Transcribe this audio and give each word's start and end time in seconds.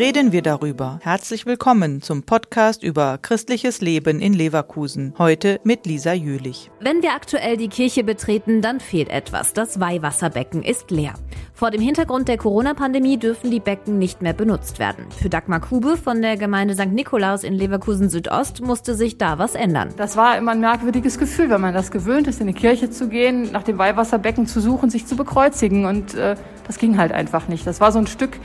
reden 0.00 0.32
wir 0.32 0.40
darüber. 0.40 0.98
Herzlich 1.02 1.44
willkommen 1.44 2.00
zum 2.00 2.22
Podcast 2.22 2.82
über 2.82 3.18
christliches 3.20 3.82
Leben 3.82 4.20
in 4.20 4.32
Leverkusen. 4.32 5.12
Heute 5.18 5.60
mit 5.62 5.84
Lisa 5.84 6.14
Jülich. 6.14 6.70
Wenn 6.80 7.02
wir 7.02 7.12
aktuell 7.12 7.58
die 7.58 7.68
Kirche 7.68 8.02
betreten, 8.02 8.62
dann 8.62 8.80
fehlt 8.80 9.10
etwas. 9.10 9.52
Das 9.52 9.78
Weihwasserbecken 9.78 10.62
ist 10.62 10.90
leer. 10.90 11.12
Vor 11.52 11.70
dem 11.70 11.82
Hintergrund 11.82 12.28
der 12.28 12.38
Corona-Pandemie 12.38 13.18
dürfen 13.18 13.50
die 13.50 13.60
Becken 13.60 13.98
nicht 13.98 14.22
mehr 14.22 14.32
benutzt 14.32 14.78
werden. 14.78 15.04
Für 15.10 15.28
Dagmar 15.28 15.60
Kube 15.60 15.98
von 15.98 16.22
der 16.22 16.38
Gemeinde 16.38 16.72
St. 16.72 16.92
Nikolaus 16.92 17.44
in 17.44 17.52
Leverkusen 17.52 18.08
Südost 18.08 18.62
musste 18.62 18.94
sich 18.94 19.18
da 19.18 19.38
was 19.38 19.54
ändern. 19.54 19.92
Das 19.98 20.16
war 20.16 20.38
immer 20.38 20.52
ein 20.52 20.60
merkwürdiges 20.60 21.18
Gefühl, 21.18 21.50
wenn 21.50 21.60
man 21.60 21.74
das 21.74 21.90
gewöhnt 21.90 22.26
ist, 22.26 22.40
in 22.40 22.46
die 22.46 22.54
Kirche 22.54 22.88
zu 22.88 23.10
gehen, 23.10 23.52
nach 23.52 23.64
dem 23.64 23.76
Weihwasserbecken 23.76 24.46
zu 24.46 24.62
suchen, 24.62 24.88
sich 24.88 25.04
zu 25.04 25.14
bekreuzigen. 25.14 25.84
Und 25.84 26.14
äh, 26.14 26.36
das 26.66 26.78
ging 26.78 26.96
halt 26.96 27.12
einfach 27.12 27.48
nicht. 27.48 27.66
Das 27.66 27.82
war 27.82 27.92
so 27.92 27.98
ein 27.98 28.06
Stück 28.06 28.38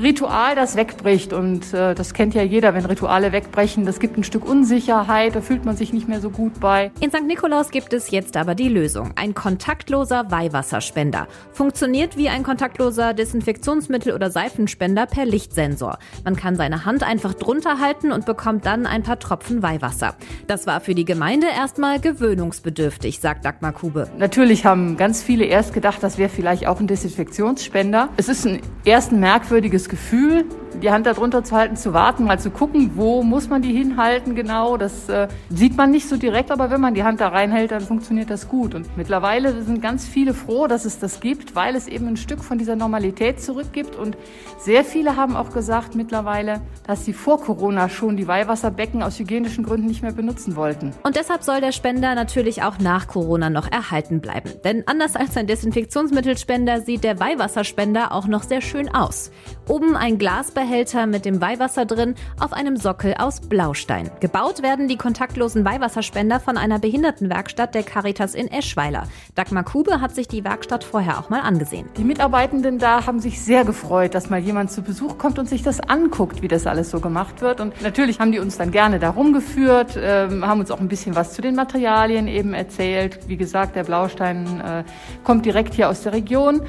Ritual, 0.00 0.54
das 0.54 0.76
wegbricht. 0.76 1.32
Und 1.32 1.72
äh, 1.74 1.94
das 1.94 2.14
kennt 2.14 2.34
ja 2.34 2.42
jeder, 2.42 2.74
wenn 2.74 2.84
Rituale 2.84 3.32
wegbrechen. 3.32 3.84
Das 3.86 4.00
gibt 4.00 4.16
ein 4.16 4.24
Stück 4.24 4.48
Unsicherheit, 4.48 5.34
da 5.34 5.40
fühlt 5.40 5.64
man 5.64 5.76
sich 5.76 5.92
nicht 5.92 6.08
mehr 6.08 6.20
so 6.20 6.30
gut 6.30 6.60
bei. 6.60 6.90
In 7.00 7.10
St. 7.10 7.26
Nikolaus 7.26 7.70
gibt 7.70 7.92
es 7.92 8.10
jetzt 8.10 8.36
aber 8.36 8.54
die 8.54 8.68
Lösung. 8.68 9.12
Ein 9.16 9.34
kontaktloser 9.34 10.30
Weihwasserspender. 10.30 11.28
Funktioniert 11.52 12.16
wie 12.16 12.28
ein 12.28 12.42
kontaktloser 12.42 13.10
Desinfektionsmittel- 13.10 14.14
oder 14.14 14.30
Seifenspender 14.30 15.06
per 15.06 15.24
Lichtsensor. 15.24 15.98
Man 16.24 16.36
kann 16.36 16.56
seine 16.56 16.84
Hand 16.84 17.02
einfach 17.02 17.34
drunter 17.34 17.80
halten 17.80 18.12
und 18.12 18.26
bekommt 18.26 18.66
dann 18.66 18.86
ein 18.86 19.02
paar 19.02 19.18
Tropfen 19.18 19.62
Weihwasser. 19.62 20.14
Das 20.46 20.66
war 20.66 20.80
für 20.80 20.94
die 20.94 21.04
Gemeinde 21.04 21.46
erstmal 21.54 22.00
gewöhnungsbedürftig, 22.00 23.20
sagt 23.20 23.44
Dagmar 23.44 23.72
Kube. 23.72 24.08
Natürlich 24.18 24.64
haben 24.64 24.96
ganz 24.96 25.22
viele 25.22 25.44
erst 25.44 25.72
gedacht, 25.72 26.02
das 26.02 26.18
wäre 26.18 26.28
vielleicht 26.28 26.66
auch 26.66 26.80
ein 26.80 26.86
Desinfektionsspender. 26.86 28.08
Es 28.16 28.28
ist 28.28 28.46
ein 28.46 28.60
erst 28.84 29.12
ein 29.12 29.20
merkwürdiges 29.20 29.81
gutes 29.82 29.88
Gefühl, 29.88 30.44
die 30.80 30.90
Hand 30.90 31.06
darunter 31.06 31.44
zu 31.44 31.54
halten, 31.56 31.76
zu 31.76 31.92
warten, 31.92 32.24
mal 32.24 32.38
zu 32.38 32.50
gucken, 32.50 32.92
wo 32.94 33.22
muss 33.22 33.48
man 33.48 33.62
die 33.62 33.72
hinhalten 33.72 34.34
genau. 34.34 34.76
Das 34.76 35.08
äh, 35.08 35.28
sieht 35.50 35.76
man 35.76 35.90
nicht 35.90 36.08
so 36.08 36.16
direkt, 36.16 36.50
aber 36.50 36.70
wenn 36.70 36.80
man 36.80 36.94
die 36.94 37.04
Hand 37.04 37.20
da 37.20 37.28
reinhält, 37.28 37.70
dann 37.70 37.82
funktioniert 37.82 38.30
das 38.30 38.48
gut. 38.48 38.74
Und 38.74 38.96
mittlerweile 38.96 39.62
sind 39.62 39.82
ganz 39.82 40.06
viele 40.06 40.34
froh, 40.34 40.66
dass 40.66 40.84
es 40.84 40.98
das 40.98 41.20
gibt, 41.20 41.54
weil 41.54 41.76
es 41.76 41.88
eben 41.88 42.06
ein 42.08 42.16
Stück 42.16 42.42
von 42.42 42.58
dieser 42.58 42.76
Normalität 42.76 43.40
zurückgibt. 43.40 43.96
Und 43.96 44.16
sehr 44.58 44.84
viele 44.84 45.16
haben 45.16 45.36
auch 45.36 45.52
gesagt 45.52 45.94
mittlerweile, 45.94 46.60
dass 46.86 47.04
sie 47.04 47.12
vor 47.12 47.40
Corona 47.40 47.88
schon 47.88 48.16
die 48.16 48.28
Weihwasserbecken 48.28 49.02
aus 49.02 49.18
hygienischen 49.18 49.64
Gründen 49.64 49.86
nicht 49.86 50.02
mehr 50.02 50.12
benutzen 50.12 50.56
wollten. 50.56 50.92
Und 51.02 51.16
deshalb 51.16 51.42
soll 51.42 51.60
der 51.60 51.72
Spender 51.72 52.14
natürlich 52.14 52.62
auch 52.62 52.78
nach 52.78 53.06
Corona 53.06 53.50
noch 53.50 53.70
erhalten 53.70 54.20
bleiben. 54.20 54.50
Denn 54.64 54.84
anders 54.86 55.16
als 55.16 55.36
ein 55.36 55.46
Desinfektionsmittelspender 55.46 56.80
sieht 56.80 57.04
der 57.04 57.18
Weihwasserspender 57.20 58.12
auch 58.12 58.26
noch 58.26 58.42
sehr 58.42 58.60
schön 58.60 58.92
aus. 58.92 59.30
Oben 59.68 59.96
ein 59.96 60.18
Glasbehälter 60.62 61.06
mit 61.06 61.24
dem 61.24 61.40
Weihwasser 61.40 61.86
drin 61.86 62.14
auf 62.38 62.52
einem 62.52 62.76
Sockel 62.76 63.14
aus 63.18 63.40
Blaustein. 63.40 64.10
Gebaut 64.20 64.62
werden 64.62 64.86
die 64.86 64.96
kontaktlosen 64.96 65.64
Weihwasserspender 65.64 66.38
von 66.38 66.56
einer 66.56 66.78
Behindertenwerkstatt 66.78 67.74
der 67.74 67.82
Caritas 67.82 68.34
in 68.34 68.46
Eschweiler. 68.46 69.08
Dagmar 69.34 69.64
Kube 69.64 70.00
hat 70.00 70.14
sich 70.14 70.28
die 70.28 70.44
Werkstatt 70.44 70.84
vorher 70.84 71.18
auch 71.18 71.30
mal 71.30 71.40
angesehen. 71.40 71.88
Die 71.96 72.04
Mitarbeitenden 72.04 72.78
da 72.78 73.06
haben 73.06 73.18
sich 73.18 73.42
sehr 73.42 73.64
gefreut, 73.64 74.14
dass 74.14 74.30
mal 74.30 74.38
jemand 74.38 74.70
zu 74.70 74.82
Besuch 74.82 75.18
kommt 75.18 75.40
und 75.40 75.48
sich 75.48 75.64
das 75.64 75.80
anguckt, 75.80 76.42
wie 76.42 76.48
das 76.48 76.66
alles 76.68 76.90
so 76.90 77.00
gemacht 77.00 77.40
wird. 77.40 77.60
Und 77.60 77.82
natürlich 77.82 78.20
haben 78.20 78.30
die 78.30 78.38
uns 78.38 78.56
dann 78.56 78.70
gerne 78.70 79.00
da 79.00 79.10
rumgeführt, 79.10 79.96
äh, 79.96 80.28
haben 80.42 80.60
uns 80.60 80.70
auch 80.70 80.80
ein 80.80 80.88
bisschen 80.88 81.16
was 81.16 81.32
zu 81.32 81.42
den 81.42 81.56
Materialien 81.56 82.28
eben 82.28 82.54
erzählt. 82.54 83.18
Wie 83.26 83.36
gesagt, 83.36 83.74
der 83.74 83.84
Blaustein 83.84 84.60
äh, 84.60 84.84
kommt 85.24 85.44
direkt 85.44 85.74
hier 85.74 85.88
aus 85.88 86.02
der 86.02 86.12
Region. 86.12 86.62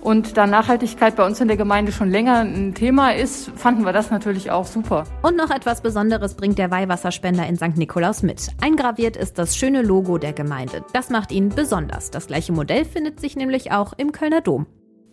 Und 0.00 0.36
da 0.36 0.46
Nachhaltigkeit 0.46 1.16
bei 1.16 1.26
uns 1.26 1.40
in 1.40 1.48
der 1.48 1.56
Gemeinde 1.56 1.92
schon 1.92 2.10
länger 2.10 2.40
ein 2.40 2.74
Thema 2.74 3.14
ist, 3.14 3.50
fanden 3.56 3.84
wir 3.84 3.92
das 3.92 4.10
natürlich 4.10 4.50
auch 4.50 4.66
super. 4.66 5.04
Und 5.22 5.36
noch 5.36 5.50
etwas 5.50 5.82
Besonderes 5.82 6.34
bringt 6.34 6.58
der 6.58 6.70
Weihwasserspender 6.70 7.46
in 7.46 7.56
St. 7.56 7.76
Nikolaus 7.76 8.22
mit. 8.22 8.48
Eingraviert 8.60 9.16
ist 9.16 9.38
das 9.38 9.56
schöne 9.56 9.82
Logo 9.82 10.18
der 10.18 10.32
Gemeinde. 10.32 10.84
Das 10.92 11.10
macht 11.10 11.32
ihn 11.32 11.50
besonders. 11.50 12.10
Das 12.10 12.26
gleiche 12.26 12.52
Modell 12.52 12.84
findet 12.84 13.20
sich 13.20 13.36
nämlich 13.36 13.72
auch 13.72 13.92
im 13.96 14.12
Kölner 14.12 14.40
Dom. 14.40 14.66